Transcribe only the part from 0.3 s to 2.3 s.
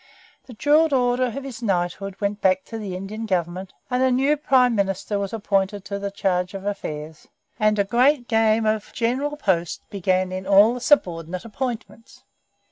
The jewelled order of his knighthood